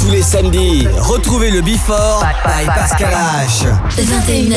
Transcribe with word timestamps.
Tous 0.00 0.10
les 0.10 0.22
samedis, 0.22 0.86
retrouvez 1.00 1.50
le 1.50 1.62
Before 1.62 2.24
by 2.44 2.64
Pascal 2.66 3.12
H. 3.12 3.66
21h, 3.98 4.54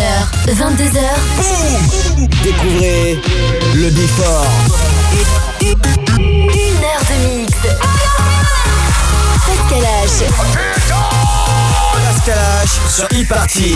22h. 0.47 0.99
Boum 1.37 2.27
Découvrez 2.43 3.19
le 3.73 3.89
Before. 3.89 4.45
Une 5.59 6.83
heure 6.83 7.01
de 7.09 7.39
mix. 7.39 7.53
Pascal 9.47 9.83
H. 10.05 10.23
Pascal 12.05 12.37
H 12.63 12.91
sur 12.91 13.05
e-party. 13.05 13.75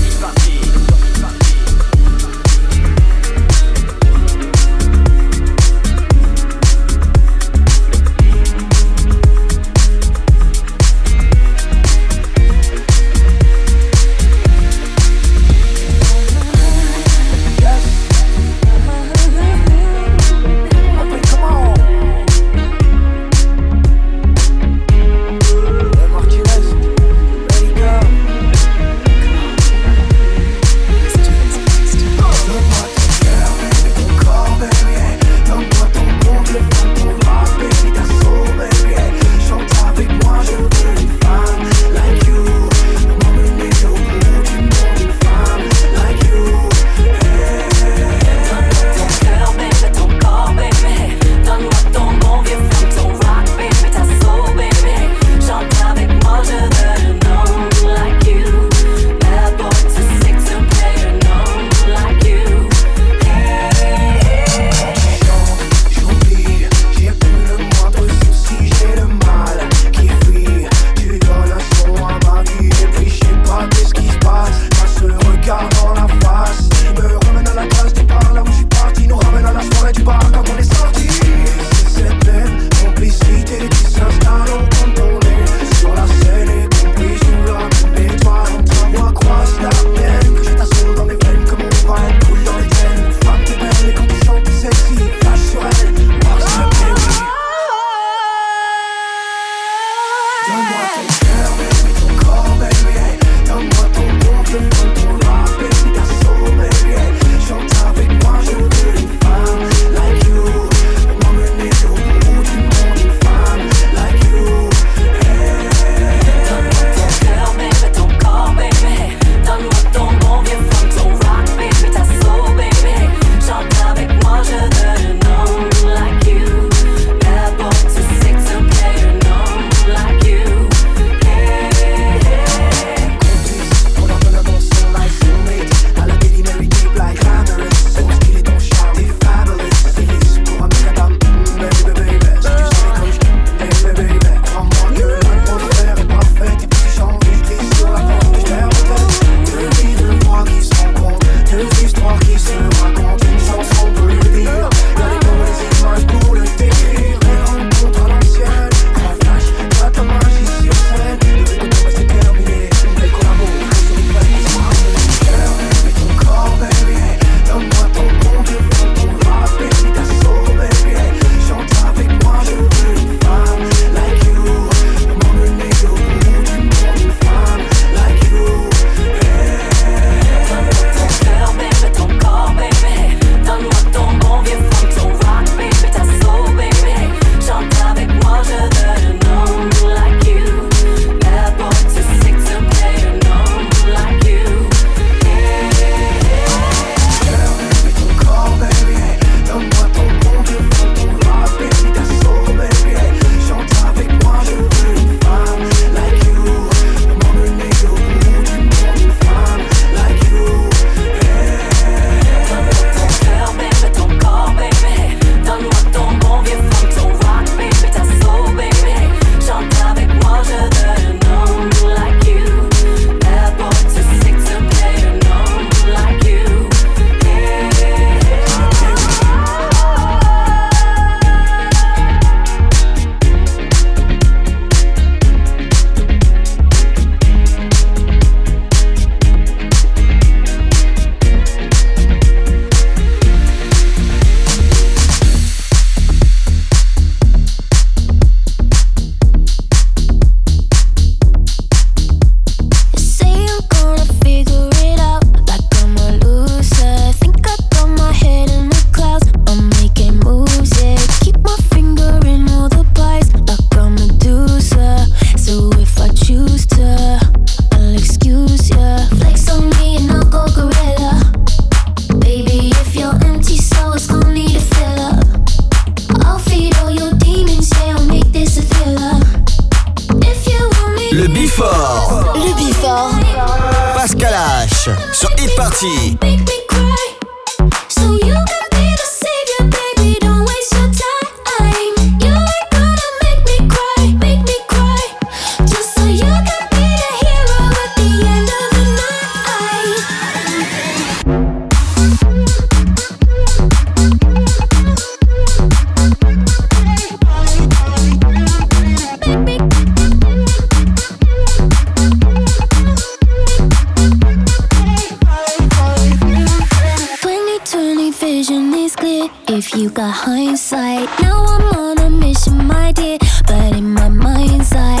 if 319.47 319.75
you 319.75 319.89
got 319.89 320.11
hindsight. 320.11 321.07
Now 321.21 321.43
I'm 321.45 321.77
on 321.77 321.99
a 321.99 322.09
mission, 322.09 322.65
my 322.65 322.91
dear, 322.91 323.17
but 323.47 323.75
in 323.75 323.93
my 323.93 324.09
mind's 324.09 324.71
eye. 324.73 325.00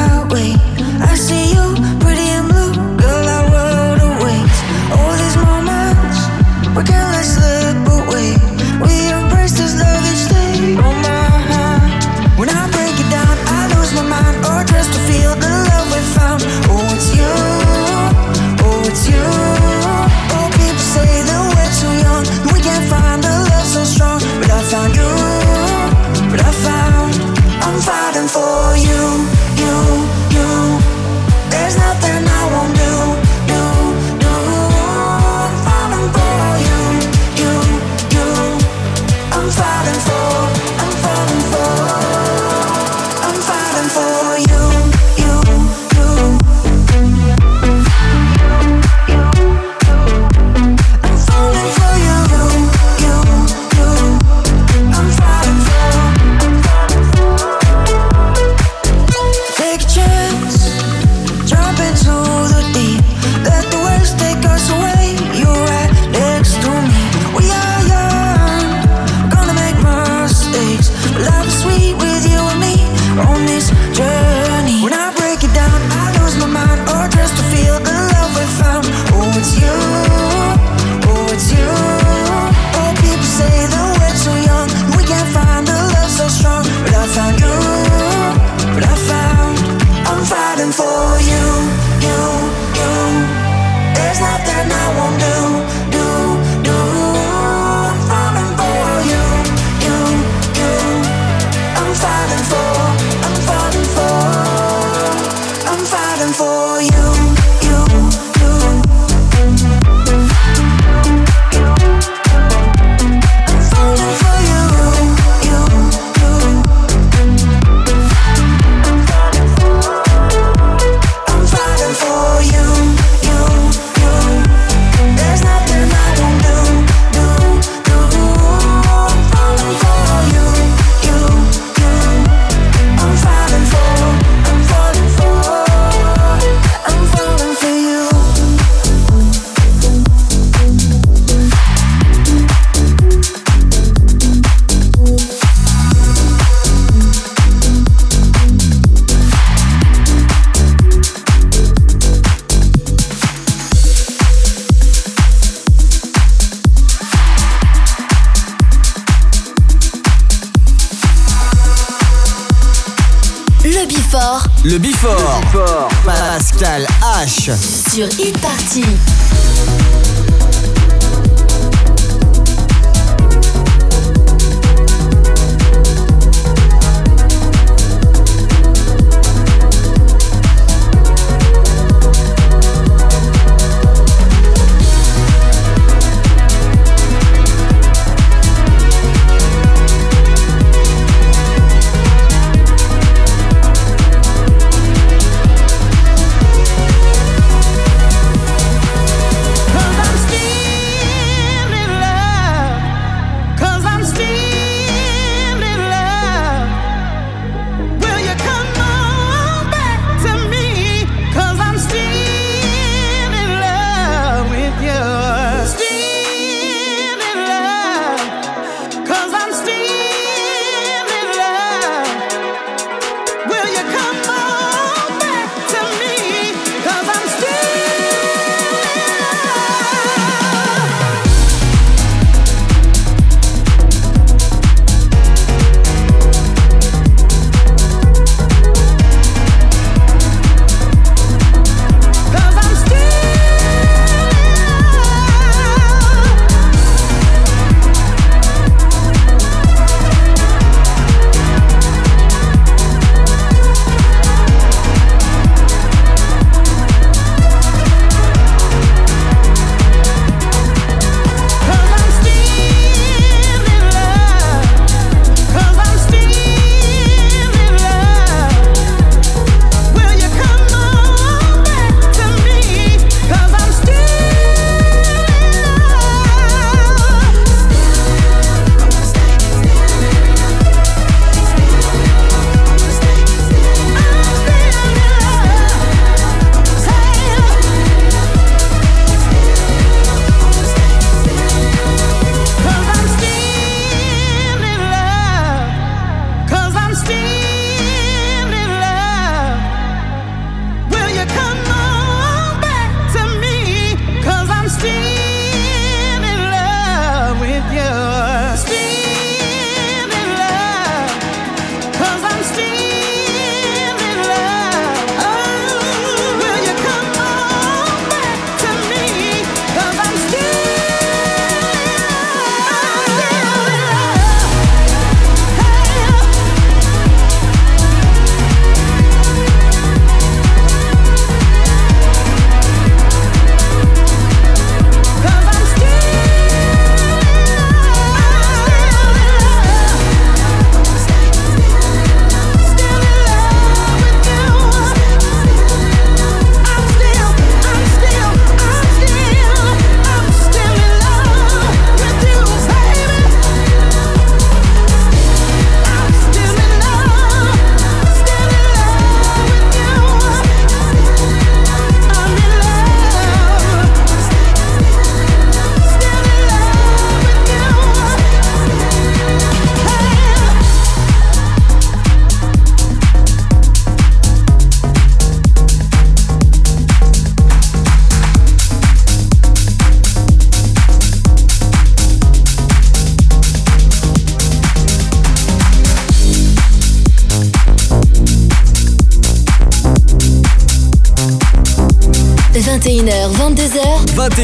Sur 167.41 168.05
e-party. 168.05 169.10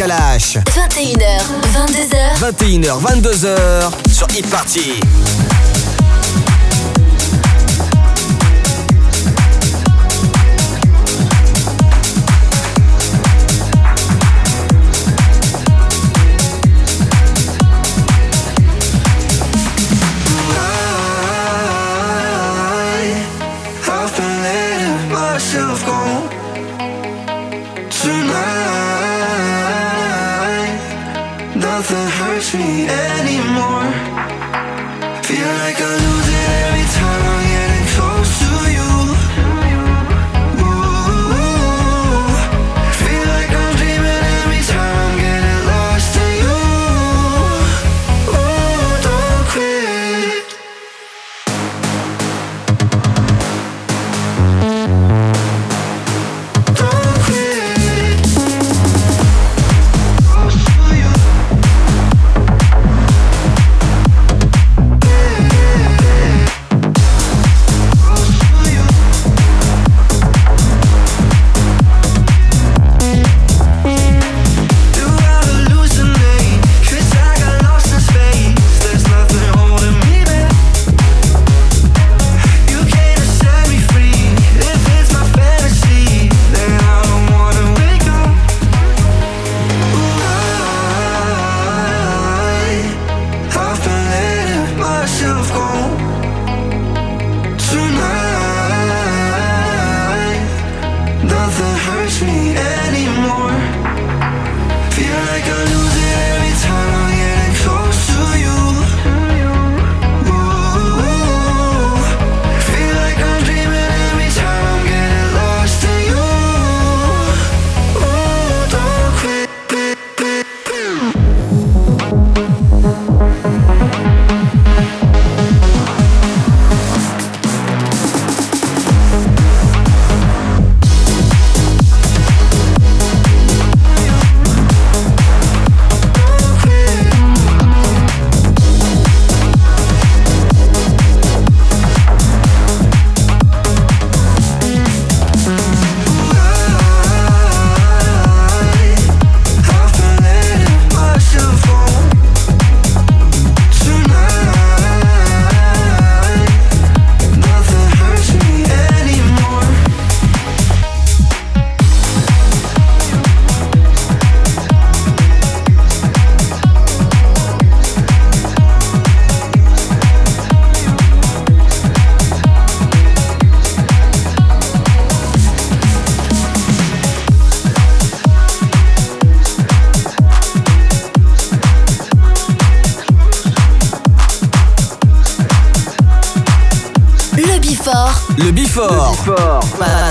21h, 0.00 0.62
22h. 1.74 2.40
21h, 2.40 3.00
22h 3.02 3.90
sur 4.10 4.26
e-party. 4.28 4.98
nothing 31.80 32.08
hurts 32.08 32.52
me 32.54 32.86
anymore. 32.88 33.88
Feel 35.22 35.48
like 35.64 35.80
I 35.80 35.96
lose. 36.04 36.19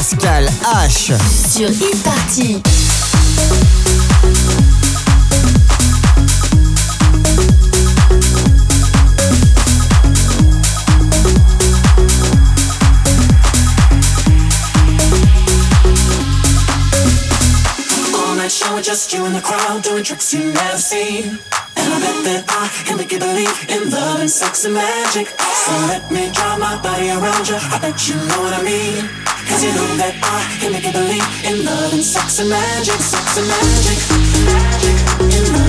Pascal 0.09 0.45
H. 0.87 1.13
Sur 1.21 1.69
Party. 2.03 2.61
show 18.49 18.73
with 18.73 18.83
just 18.83 19.13
you 19.13 19.27
in 19.27 19.33
the 19.33 19.39
crowd 19.41 19.83
doing 19.83 20.03
tricks 20.03 20.33
you 20.33 20.51
never 20.51 20.77
seen. 20.77 21.37
And 21.77 21.93
I 21.93 21.99
bet 21.99 22.23
that 22.25 22.45
I 22.49 22.67
can 22.83 22.97
make 22.97 23.11
you 23.11 23.19
believe 23.19 23.69
in 23.69 23.91
love 23.91 24.21
and 24.21 24.29
sex 24.29 24.65
and 24.65 24.73
magic. 24.73 25.27
So 25.27 25.71
let 25.85 26.09
me 26.09 26.31
draw 26.33 26.57
my 26.57 26.81
body 26.81 27.11
around 27.11 27.47
you. 27.47 27.57
I 27.57 27.77
bet 27.79 28.07
you 28.07 28.15
know 28.15 28.41
what 28.41 28.59
I 28.59 28.63
mean. 28.63 29.28
Cause 29.59 29.67
you 29.67 29.75
know 29.75 29.97
that 29.97 30.15
I 30.23 30.57
can 30.61 30.71
make 30.71 30.85
you 30.85 30.93
believe 30.93 31.19
in 31.43 31.65
love 31.65 31.91
and 31.91 32.01
sex 32.01 32.39
and 32.39 32.49
magic, 32.49 32.95
sex 32.95 33.37
and 33.37 33.45
magic, 33.45 33.99
magic 34.47 35.35
in 35.35 35.53
love. 35.53 35.68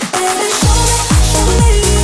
Baby, 0.00 0.48
show 0.60 0.74
me, 0.82 0.96
show 1.30 1.46
me 1.98 2.03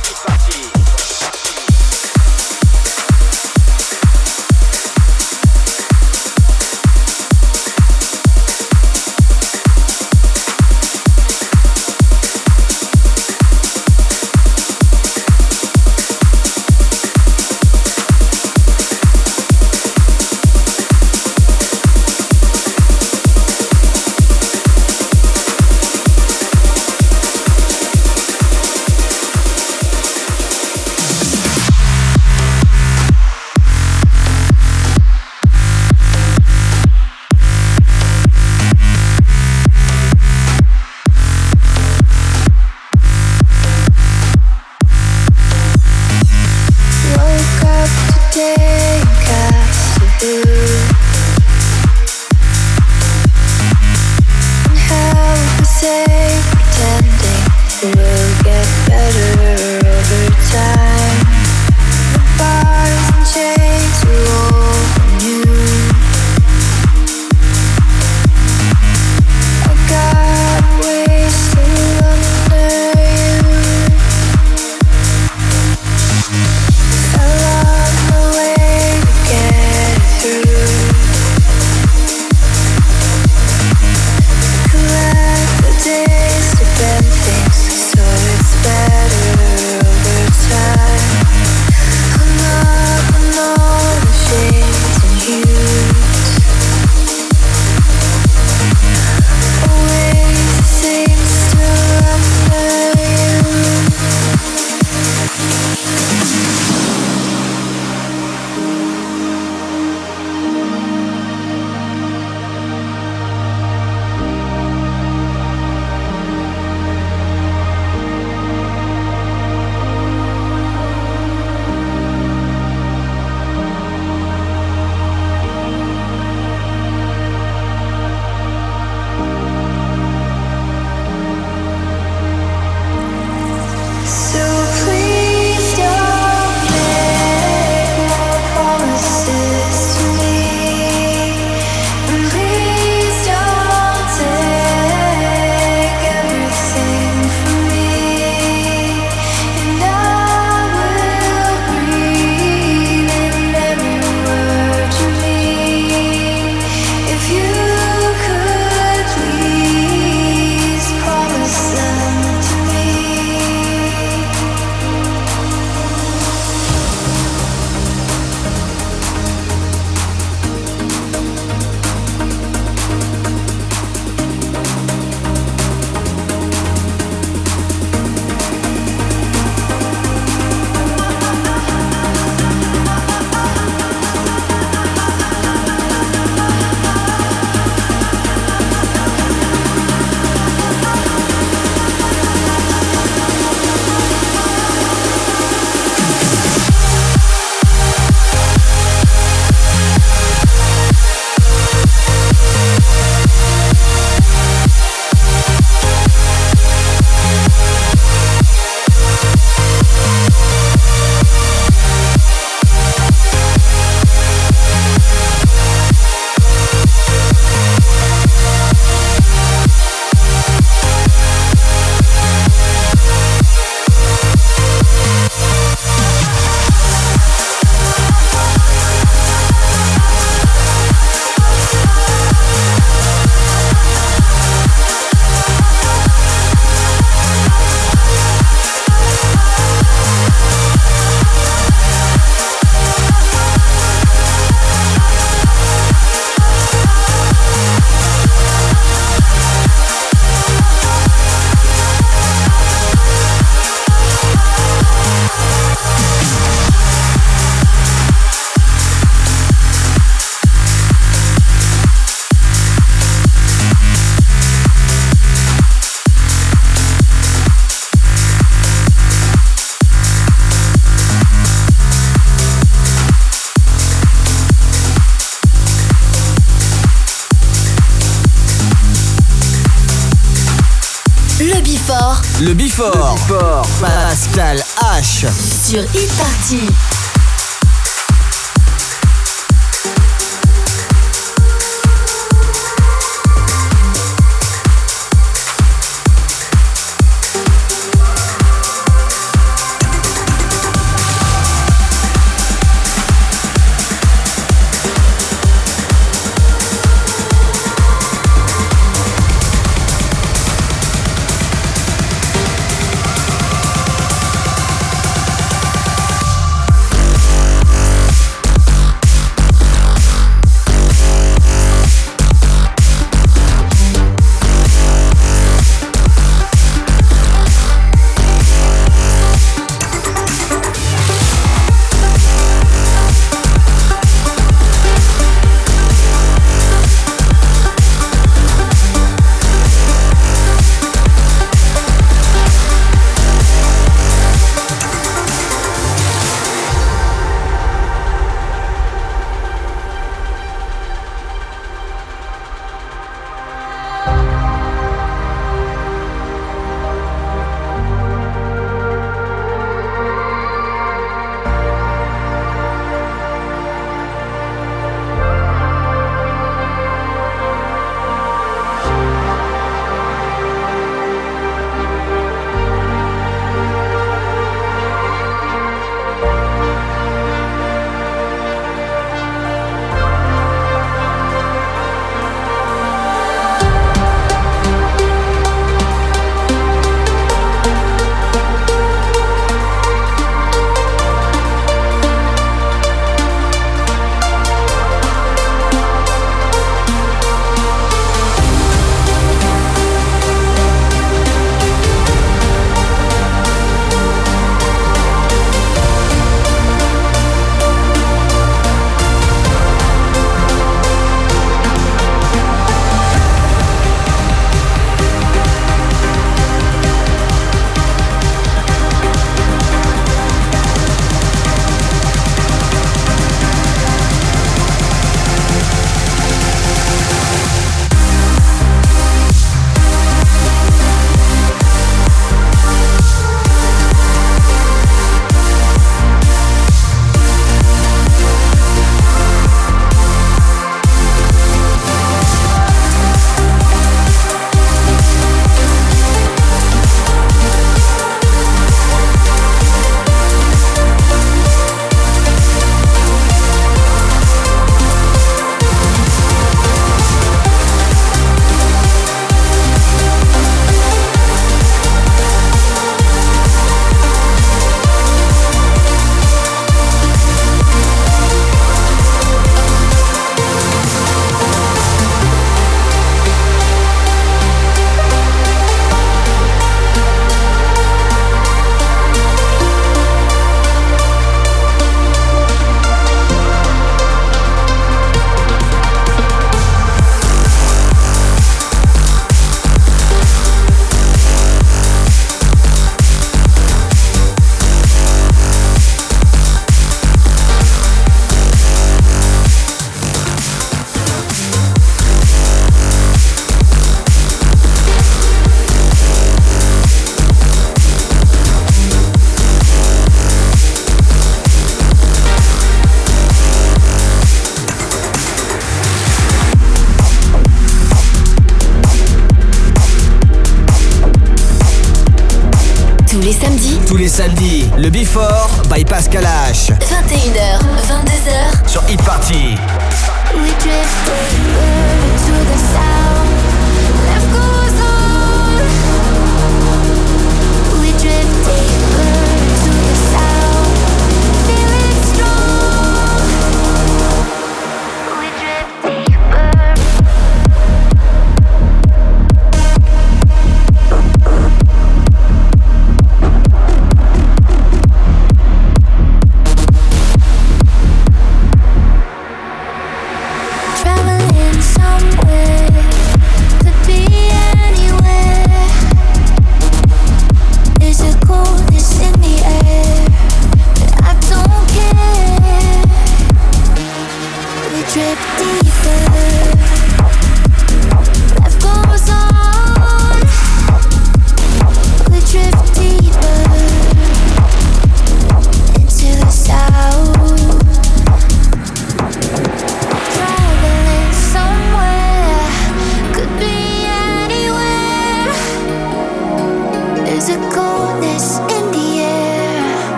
Sur 285.71 285.83
Hit 285.95 286.80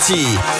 Party. 0.00 0.59